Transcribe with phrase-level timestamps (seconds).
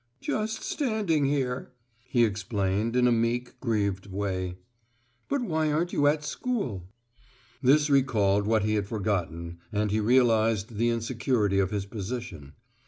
[0.19, 1.73] "Just standing here,"
[2.07, 4.57] he explained in a meek, grieved way.
[5.29, 6.87] "But why aren't you at school?"
[7.61, 12.53] This recalled what he had forgotten, and he realized the insecurity of his position.